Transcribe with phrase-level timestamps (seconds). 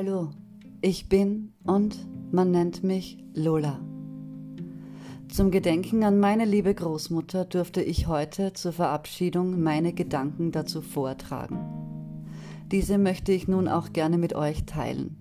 [0.00, 0.30] Hallo,
[0.80, 3.80] ich bin und man nennt mich Lola.
[5.28, 11.58] Zum Gedenken an meine liebe Großmutter durfte ich heute zur Verabschiedung meine Gedanken dazu vortragen.
[12.70, 15.16] Diese möchte ich nun auch gerne mit euch teilen.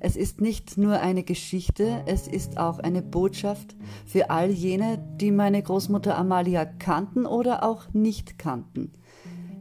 [0.00, 3.76] Es ist nicht nur eine Geschichte, es ist auch eine Botschaft
[4.06, 8.92] für all jene, die meine Großmutter Amalia kannten oder auch nicht kannten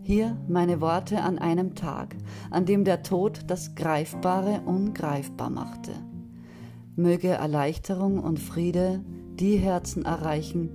[0.04, 2.16] hier meine Worte an einem Tag,
[2.50, 5.92] an dem der Tod das Greifbare ungreifbar machte.
[6.96, 9.04] Möge Erleichterung und Friede
[9.40, 10.72] die Herzen erreichen,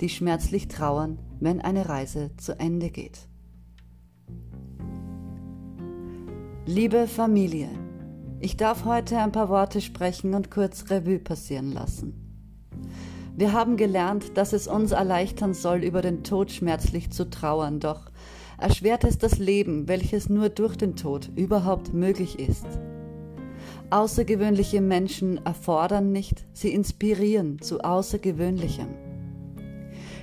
[0.00, 3.28] die schmerzlich trauern, wenn eine Reise zu Ende geht.
[6.66, 7.68] Liebe Familie,
[8.40, 12.28] ich darf heute ein paar Worte sprechen und kurz Revue passieren lassen.
[13.36, 18.10] Wir haben gelernt, dass es uns erleichtern soll, über den Tod schmerzlich zu trauern, doch
[18.58, 22.66] erschwert es das Leben, welches nur durch den Tod überhaupt möglich ist.
[23.90, 28.88] Außergewöhnliche Menschen erfordern nicht, sie inspirieren zu Außergewöhnlichem.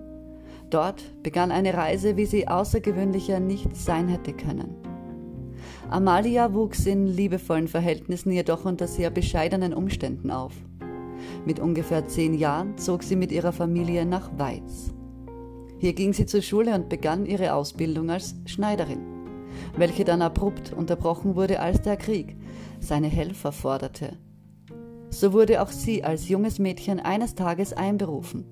[0.70, 4.76] Dort begann eine Reise, wie sie außergewöhnlicher nicht sein hätte können.
[5.90, 10.54] Amalia wuchs in liebevollen Verhältnissen jedoch unter sehr bescheidenen Umständen auf.
[11.46, 14.94] Mit ungefähr zehn Jahren zog sie mit ihrer Familie nach Weiz.
[15.78, 19.00] Hier ging sie zur Schule und begann ihre Ausbildung als Schneiderin,
[19.78, 22.36] welche dann abrupt unterbrochen wurde, als der Krieg
[22.80, 24.18] seine Helfer forderte
[25.20, 28.46] so wurde auch sie als junges Mädchen eines Tages einberufen.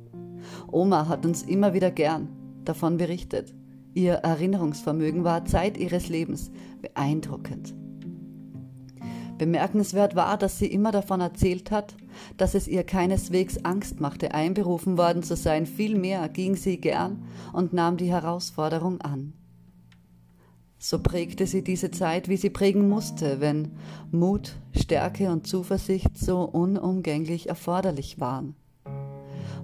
[0.71, 2.29] Oma hat uns immer wieder gern
[2.63, 3.53] davon berichtet.
[3.93, 7.75] Ihr Erinnerungsvermögen war Zeit ihres Lebens beeindruckend.
[9.37, 11.95] Bemerkenswert war, dass sie immer davon erzählt hat,
[12.37, 17.73] dass es ihr keineswegs Angst machte, einberufen worden zu sein, vielmehr ging sie gern und
[17.73, 19.33] nahm die Herausforderung an.
[20.87, 23.71] So prägte sie diese Zeit, wie sie prägen musste, wenn
[24.11, 28.53] Mut, Stärke und Zuversicht so unumgänglich erforderlich waren.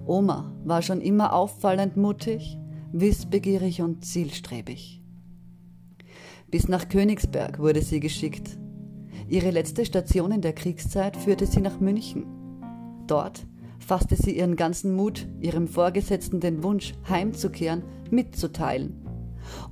[0.04, 2.58] Oma war schon immer auffallend mutig,
[2.90, 5.00] wissbegierig und zielstrebig.
[6.50, 8.58] Bis nach Königsberg wurde sie geschickt.
[9.28, 12.26] Ihre letzte Station in der Kriegszeit führte sie nach München.
[13.06, 13.46] Dort
[13.78, 19.01] fasste sie ihren ganzen Mut, ihrem Vorgesetzten den Wunsch, heimzukehren, mitzuteilen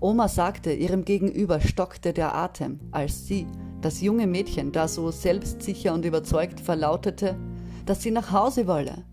[0.01, 3.47] Oma sagte, ihrem Gegenüber stockte der Atem, als sie,
[3.81, 7.37] das junge Mädchen, da so selbstsicher und überzeugt verlautete,
[7.87, 9.05] dass sie nach Hause wolle.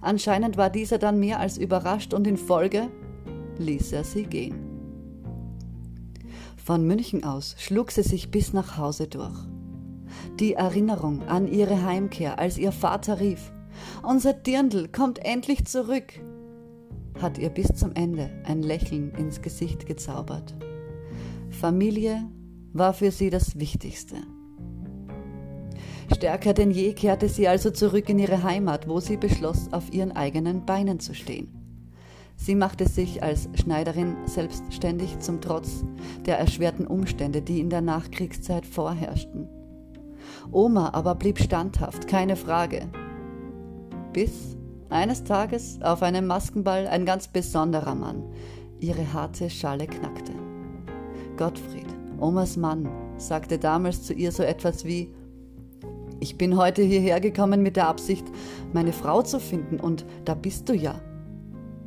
[0.00, 2.88] Anscheinend war dieser dann mehr als überrascht und in Folge
[3.58, 4.58] ließ er sie gehen.
[6.56, 9.36] Von München aus schlug sie sich bis nach Hause durch.
[10.40, 13.52] Die Erinnerung an ihre Heimkehr, als ihr Vater rief,
[14.02, 16.14] Unser Dirndl kommt endlich zurück,
[17.20, 20.54] hat ihr bis zum Ende ein Lächeln ins Gesicht gezaubert.
[21.50, 22.22] Familie
[22.72, 24.16] war für sie das Wichtigste.
[26.14, 30.12] Stärker denn je kehrte sie also zurück in ihre Heimat, wo sie beschloss, auf ihren
[30.12, 31.48] eigenen Beinen zu stehen.
[32.36, 35.84] Sie machte sich als Schneiderin selbstständig zum Trotz
[36.26, 39.48] der erschwerten Umstände, die in der Nachkriegszeit vorherrschten.
[40.50, 42.88] Oma aber blieb standhaft, keine Frage.
[44.12, 44.56] Bis
[44.94, 48.22] eines Tages auf einem Maskenball ein ganz besonderer Mann.
[48.78, 50.32] Ihre harte Schale knackte.
[51.36, 51.86] Gottfried,
[52.20, 52.88] Omas Mann,
[53.18, 55.12] sagte damals zu ihr so etwas wie
[56.20, 58.24] Ich bin heute hierher gekommen mit der Absicht,
[58.72, 61.00] meine Frau zu finden, und da bist du ja.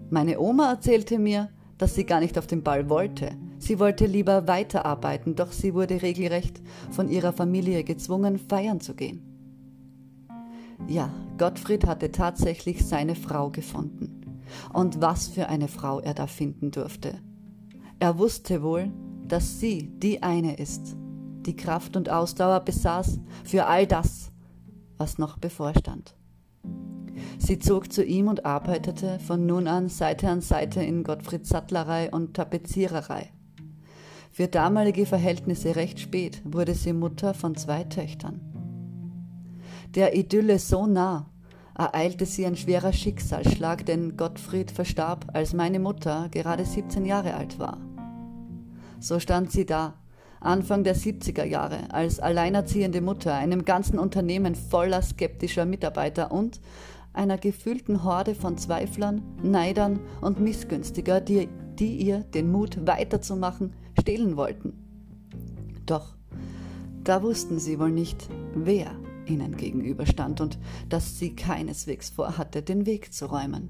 [0.10, 3.32] Meine Oma erzählte mir, dass sie gar nicht auf den Ball wollte.
[3.58, 9.27] Sie wollte lieber weiterarbeiten, doch sie wurde regelrecht von ihrer Familie gezwungen, feiern zu gehen.
[10.86, 14.42] Ja, Gottfried hatte tatsächlich seine Frau gefunden.
[14.74, 17.16] Und was für eine Frau er da finden durfte.
[18.00, 18.92] Er wusste wohl,
[19.28, 20.96] dass sie die eine ist,
[21.46, 24.32] die Kraft und Ausdauer besaß für all das,
[24.98, 26.16] was noch bevorstand.
[27.40, 32.10] Sie zog zu ihm und arbeitete von nun an Seite an Seite in Gottfrieds Sattlerei
[32.12, 33.32] und Tapeziererei.
[34.32, 38.57] Für damalige Verhältnisse recht spät wurde sie Mutter von zwei Töchtern
[39.96, 41.30] der Idylle so nah,
[41.76, 47.60] ereilte sie ein schwerer Schicksalsschlag, denn Gottfried verstarb, als meine Mutter gerade 17 Jahre alt
[47.60, 47.78] war.
[49.00, 49.94] So stand sie da,
[50.40, 56.60] Anfang der 70er Jahre, als alleinerziehende Mutter, einem ganzen Unternehmen voller skeptischer Mitarbeiter und
[57.14, 61.50] einer gefühlten Horde von Zweiflern, Neidern und Missgünstiger, die
[61.80, 64.74] die ihr den Mut weiterzumachen stehlen wollten.
[65.86, 66.16] Doch
[67.04, 68.92] da wussten sie wohl nicht, wer
[69.30, 70.58] ihnen gegenüberstand und
[70.90, 73.70] dass sie keineswegs vorhatte, den Weg zu räumen.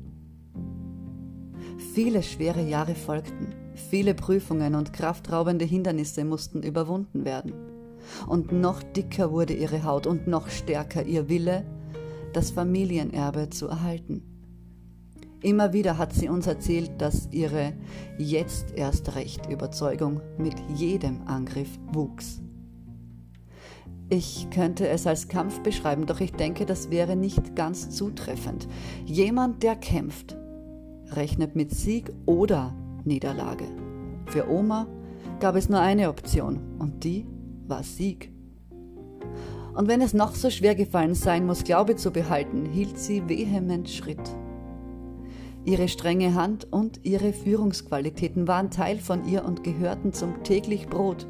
[1.94, 7.54] Viele schwere Jahre folgten, viele Prüfungen und kraftraubende Hindernisse mussten überwunden werden.
[8.28, 11.66] Und noch dicker wurde ihre Haut und noch stärker ihr Wille,
[12.34, 14.24] das Familienerbe zu erhalten.
[15.42, 17.74] Immer wieder hat sie uns erzählt, dass ihre
[18.18, 22.42] jetzt erst recht Überzeugung mit jedem Angriff wuchs.
[24.10, 28.68] Ich könnte es als Kampf beschreiben, doch ich denke, das wäre nicht ganz zutreffend.
[29.06, 30.38] Jemand, der kämpft,
[31.12, 32.74] rechnet mit Sieg oder
[33.04, 33.66] Niederlage.
[34.28, 34.88] Für Oma
[35.42, 37.28] gab es nur eine Option und die
[37.68, 38.32] war Sieg.
[39.74, 43.90] Und wenn es noch so schwer gefallen sein muss, Glaube zu behalten, hielt sie vehement
[43.90, 44.22] Schritt.
[45.66, 51.28] Ihre strenge Hand und ihre Führungsqualitäten waren Teil von ihr und gehörten zum täglich Brot.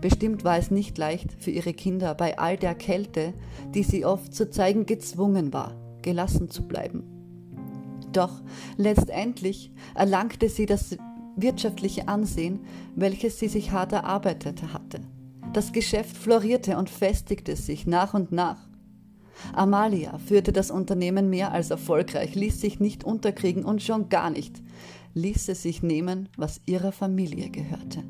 [0.00, 3.34] Bestimmt war es nicht leicht für ihre Kinder bei all der Kälte,
[3.74, 7.04] die sie oft zu zeigen gezwungen war, gelassen zu bleiben.
[8.12, 8.42] Doch
[8.76, 10.96] letztendlich erlangte sie das
[11.36, 12.60] wirtschaftliche Ansehen,
[12.94, 15.00] welches sie sich hart erarbeitet hatte.
[15.52, 18.58] Das Geschäft florierte und festigte sich nach und nach.
[19.52, 24.62] Amalia führte das Unternehmen mehr als erfolgreich, ließ sich nicht unterkriegen und schon gar nicht
[25.16, 28.04] ließ es sich nehmen, was ihrer Familie gehörte.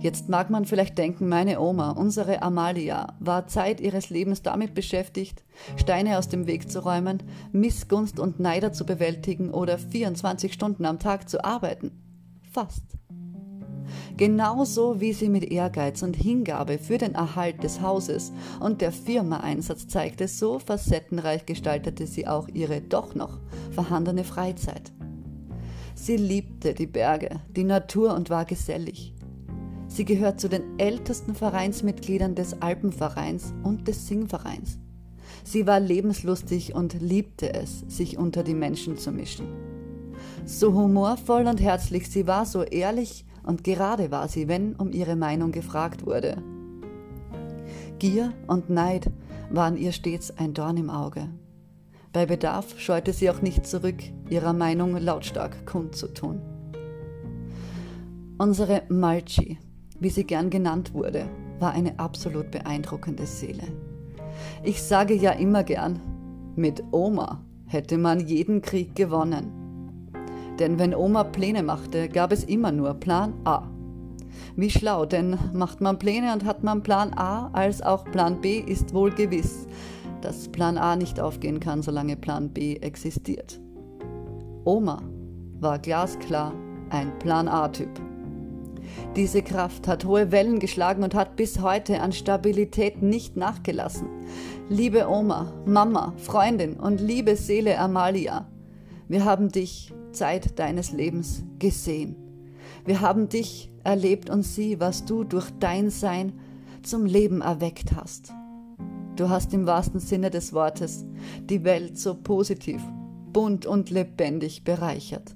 [0.00, 5.42] Jetzt mag man vielleicht denken, meine Oma, unsere Amalia, war Zeit ihres Lebens damit beschäftigt,
[5.76, 7.22] Steine aus dem Weg zu räumen,
[7.52, 11.92] Missgunst und Neider zu bewältigen oder 24 Stunden am Tag zu arbeiten.
[12.52, 12.82] Fast.
[14.16, 19.38] Genauso wie sie mit Ehrgeiz und Hingabe für den Erhalt des Hauses und der Firma
[19.40, 23.40] Einsatz zeigte, so facettenreich gestaltete sie auch ihre doch noch
[23.72, 24.92] vorhandene Freizeit.
[25.94, 29.15] Sie liebte die Berge, die Natur und war gesellig.
[29.96, 34.78] Sie gehört zu den ältesten Vereinsmitgliedern des Alpenvereins und des Singvereins.
[35.42, 39.46] Sie war lebenslustig und liebte es, sich unter die Menschen zu mischen.
[40.44, 45.16] So humorvoll und herzlich sie war, so ehrlich und gerade war sie, wenn um ihre
[45.16, 46.42] Meinung gefragt wurde.
[47.98, 49.10] Gier und Neid
[49.48, 51.30] waren ihr stets ein Dorn im Auge.
[52.12, 56.42] Bei Bedarf scheute sie auch nicht zurück, ihrer Meinung lautstark kundzutun.
[58.36, 59.58] Unsere Malchi
[60.00, 61.28] wie sie gern genannt wurde,
[61.58, 63.64] war eine absolut beeindruckende Seele.
[64.62, 66.00] Ich sage ja immer gern,
[66.54, 69.52] mit Oma hätte man jeden Krieg gewonnen.
[70.58, 73.68] Denn wenn Oma Pläne machte, gab es immer nur Plan A.
[74.56, 78.58] Wie schlau, denn macht man Pläne und hat man Plan A als auch Plan B,
[78.58, 79.66] ist wohl gewiss,
[80.22, 83.60] dass Plan A nicht aufgehen kann, solange Plan B existiert.
[84.64, 85.02] Oma
[85.60, 86.52] war glasklar
[86.90, 87.90] ein Plan A-Typ.
[89.14, 94.08] Diese Kraft hat hohe Wellen geschlagen und hat bis heute an Stabilität nicht nachgelassen.
[94.68, 98.46] Liebe Oma, Mama, Freundin und liebe Seele Amalia,
[99.08, 102.16] wir haben dich Zeit deines Lebens gesehen.
[102.84, 106.32] Wir haben dich erlebt und sie, was du durch dein Sein
[106.82, 108.32] zum Leben erweckt hast.
[109.16, 111.06] Du hast im wahrsten Sinne des Wortes
[111.48, 112.82] die Welt so positiv,
[113.32, 115.35] bunt und lebendig bereichert.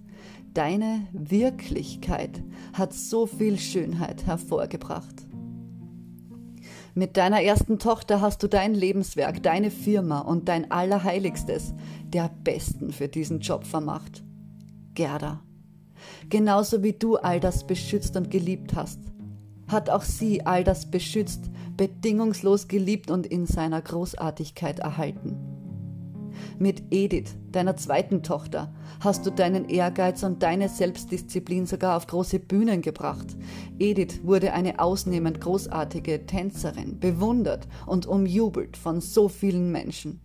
[0.54, 2.42] Deine Wirklichkeit
[2.73, 5.14] hat so viel Schönheit hervorgebracht.
[6.95, 11.73] Mit deiner ersten Tochter hast du dein Lebenswerk, deine Firma und dein Allerheiligstes
[12.04, 14.25] der Besten für diesen Job vermacht.
[14.95, 15.40] Gerda.
[16.28, 18.99] Genauso wie du all das beschützt und geliebt hast,
[19.69, 25.50] hat auch sie all das beschützt, bedingungslos geliebt und in seiner Großartigkeit erhalten.
[26.58, 32.38] Mit Edith, deiner zweiten Tochter, hast du deinen Ehrgeiz und deine Selbstdisziplin sogar auf große
[32.38, 33.37] Bühnen gebracht.
[33.78, 40.20] Edith wurde eine ausnehmend großartige Tänzerin, bewundert und umjubelt von so vielen Menschen.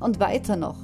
[0.00, 0.78] Und weiter noch.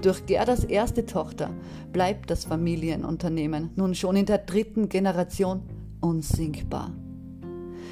[0.00, 1.50] Durch Gerdas erste Tochter
[1.92, 5.62] bleibt das Familienunternehmen nun schon in der dritten Generation
[6.00, 6.92] unsinkbar.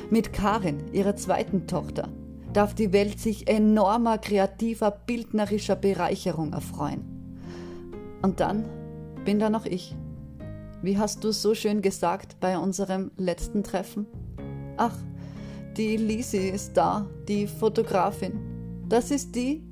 [0.08, 2.08] Mit Karin, ihrer zweiten Tochter,
[2.56, 7.04] darf die Welt sich enormer kreativer, bildnerischer Bereicherung erfreuen.
[8.22, 8.64] Und dann
[9.26, 9.94] bin da noch ich.
[10.80, 14.06] Wie hast du so schön gesagt bei unserem letzten Treffen?
[14.78, 14.96] Ach,
[15.76, 18.40] die Lisi ist da, die Fotografin.
[18.88, 19.62] Das ist die,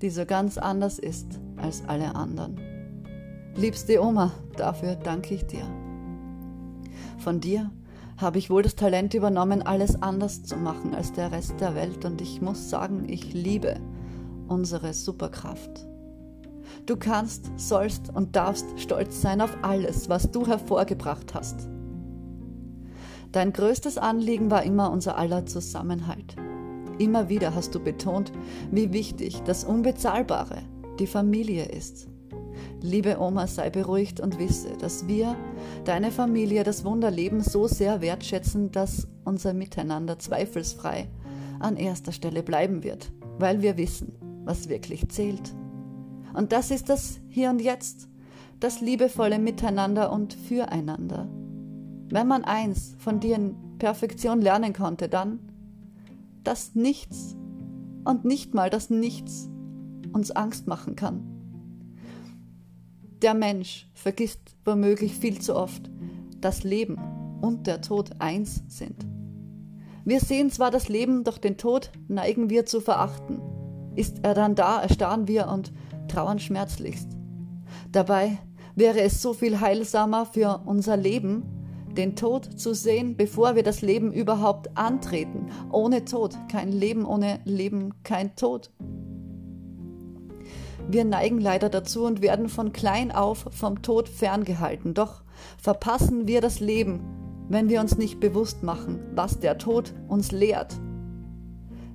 [0.00, 2.60] die so ganz anders ist als alle anderen.
[3.56, 5.66] Liebste Oma, dafür danke ich dir.
[7.18, 7.72] Von dir
[8.22, 12.04] habe ich wohl das Talent übernommen, alles anders zu machen als der Rest der Welt
[12.04, 13.80] und ich muss sagen, ich liebe
[14.48, 15.86] unsere Superkraft.
[16.86, 21.68] Du kannst, sollst und darfst stolz sein auf alles, was du hervorgebracht hast.
[23.32, 26.36] Dein größtes Anliegen war immer unser aller Zusammenhalt.
[26.98, 28.32] Immer wieder hast du betont,
[28.70, 30.58] wie wichtig das Unbezahlbare,
[30.98, 32.11] die Familie ist.
[32.82, 35.36] Liebe Oma, sei beruhigt und wisse, dass wir,
[35.84, 41.08] deine Familie, das Wunderleben so sehr wertschätzen, dass unser Miteinander zweifelsfrei
[41.60, 44.12] an erster Stelle bleiben wird, weil wir wissen,
[44.44, 45.54] was wirklich zählt.
[46.34, 48.08] Und das ist das Hier und Jetzt,
[48.58, 51.28] das liebevolle Miteinander und Füreinander.
[52.10, 55.38] Wenn man eins von dir in Perfektion lernen konnte, dann,
[56.44, 57.36] dass nichts
[58.04, 59.48] und nicht mal das Nichts
[60.12, 61.31] uns Angst machen kann.
[63.22, 65.88] Der Mensch vergisst womöglich viel zu oft,
[66.40, 66.98] dass Leben
[67.40, 69.06] und der Tod eins sind.
[70.04, 73.40] Wir sehen zwar das Leben, doch den Tod neigen wir zu verachten.
[73.94, 75.72] Ist er dann da, erstarren wir und
[76.08, 77.06] trauern schmerzlichst.
[77.92, 78.38] Dabei
[78.74, 81.44] wäre es so viel heilsamer für unser Leben,
[81.96, 85.46] den Tod zu sehen, bevor wir das Leben überhaupt antreten.
[85.70, 88.70] Ohne Tod kein Leben, ohne Leben kein Tod.
[90.88, 94.94] Wir neigen leider dazu und werden von klein auf vom Tod ferngehalten.
[94.94, 95.22] Doch
[95.58, 97.00] verpassen wir das Leben,
[97.48, 100.76] wenn wir uns nicht bewusst machen, was der Tod uns lehrt.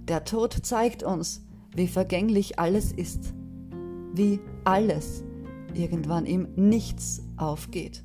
[0.08, 3.34] Der Tod zeigt uns, wie vergänglich alles ist,
[4.13, 5.24] wie alles
[5.74, 8.03] irgendwann im Nichts aufgeht.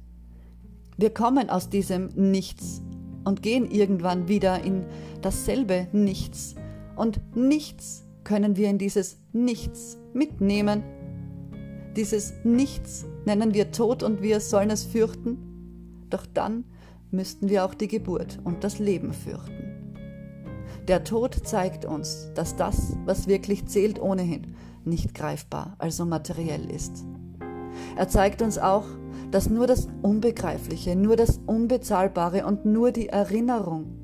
[0.96, 2.82] Wir kommen aus diesem Nichts
[3.24, 4.84] und gehen irgendwann wieder in
[5.20, 6.54] dasselbe Nichts.
[6.96, 10.82] Und nichts können wir in dieses Nichts mitnehmen.
[11.96, 16.64] Dieses Nichts nennen wir Tod und wir sollen es fürchten, doch dann
[17.10, 19.96] müssten wir auch die Geburt und das Leben fürchten.
[20.88, 27.04] Der Tod zeigt uns, dass das, was wirklich zählt, ohnehin nicht greifbar, also materiell ist.
[27.96, 28.86] Er zeigt uns auch,
[29.30, 34.01] dass nur das Unbegreifliche, nur das Unbezahlbare und nur die Erinnerung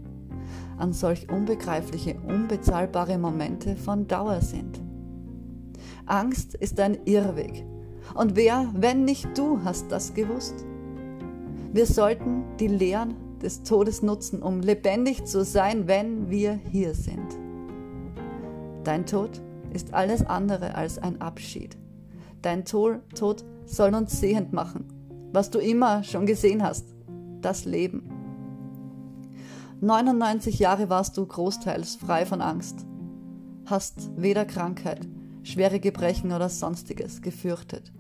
[0.79, 4.81] an solch unbegreifliche, unbezahlbare Momente von Dauer sind.
[6.07, 7.65] Angst ist ein Irrweg.
[8.15, 10.65] Und wer, wenn nicht du, hast das gewusst?
[11.73, 17.39] Wir sollten die Lehren des Todes nutzen, um lebendig zu sein, wenn wir hier sind.
[18.85, 19.43] Dein Tod
[19.73, 21.77] ist alles andere als ein Abschied.
[22.43, 24.87] Dein Tod soll uns sehend machen,
[25.33, 26.95] was du immer schon gesehen hast,
[27.43, 28.18] das Leben.
[29.81, 32.85] 99 Jahre warst du großteils frei von Angst,
[33.67, 35.07] hast weder Krankheit,
[35.45, 37.93] schwere Gebrechen oder sonstiges gefürchtet.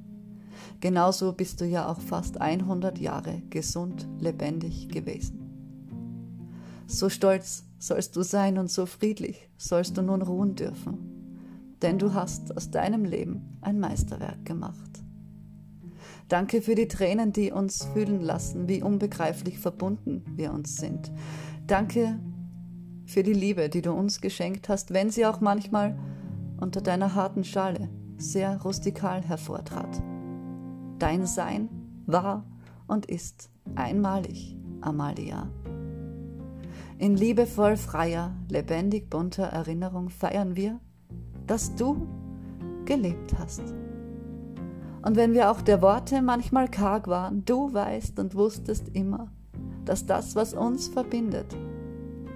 [0.80, 5.38] Genauso bist du ja auch fast 100 Jahre gesund, lebendig gewesen.
[6.88, 10.98] So stolz sollst du sein und so friedlich sollst du nun ruhen dürfen,
[11.80, 15.04] denn du hast aus deinem Leben ein Meisterwerk gemacht.
[16.28, 21.12] Danke für die Tränen, die uns fühlen lassen, wie unbegreiflich verbunden wir uns sind.
[21.68, 22.18] Danke
[23.04, 25.98] für die Liebe, die du uns geschenkt hast, wenn sie auch manchmal
[26.58, 30.02] unter deiner harten Schale sehr rustikal hervortrat.
[30.98, 31.68] Dein Sein
[32.06, 32.46] war
[32.86, 35.50] und ist einmalig, Amalia.
[36.96, 40.80] In liebevoll freier, lebendig bunter Erinnerung feiern wir,
[41.46, 42.08] dass du
[42.86, 43.74] gelebt hast.
[45.02, 49.30] Und wenn wir auch der Worte manchmal karg waren, du weißt und wusstest immer,
[49.88, 51.56] dass das, was uns verbindet,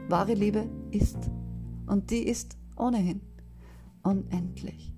[0.09, 1.19] wahre Liebe ist.
[1.87, 3.21] Und die ist ohnehin
[4.03, 4.95] unendlich.